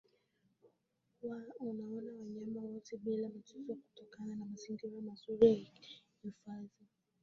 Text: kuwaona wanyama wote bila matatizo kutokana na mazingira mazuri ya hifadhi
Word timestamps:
kuwaona 1.15 1.53
wanyama 1.85 2.61
wote 2.61 2.97
bila 2.97 3.29
matatizo 3.29 3.75
kutokana 3.75 4.35
na 4.35 4.45
mazingira 4.45 5.01
mazuri 5.01 5.47
ya 5.53 5.69
hifadhi 6.23 6.71